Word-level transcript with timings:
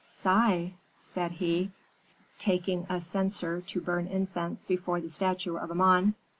"'Sigh!' 0.03 0.73
said 0.99 1.33
he, 1.33 1.69
taking 2.39 2.87
a 2.89 2.99
censer 2.99 3.61
to 3.61 3.79
burn 3.79 4.07
incense 4.07 4.65
before 4.65 4.99
the 4.99 5.09
statue 5.11 5.57
of 5.57 5.69
Amon. 5.69 6.15